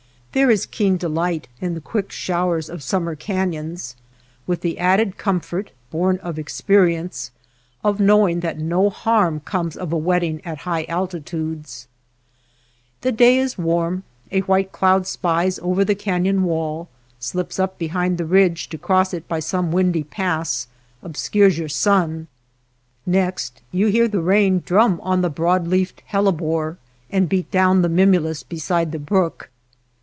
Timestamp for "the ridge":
18.17-18.69